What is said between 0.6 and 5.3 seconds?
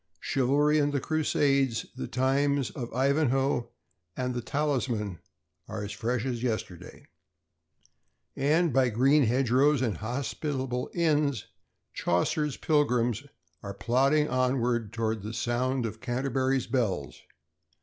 and the Crusades, the times of Ivanhoe and The Talisman,